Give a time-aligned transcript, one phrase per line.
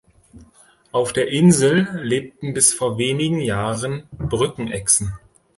[0.91, 5.13] Auf der Insel lebten bis vor wenigen Jahren Brückenechsen.